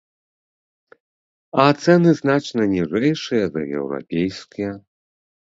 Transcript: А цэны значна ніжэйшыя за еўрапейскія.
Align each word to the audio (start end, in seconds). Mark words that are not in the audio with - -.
А 1.63 1.65
цэны 1.83 2.09
значна 2.21 2.67
ніжэйшыя 2.73 3.45
за 3.53 3.61
еўрапейскія. 3.83 4.71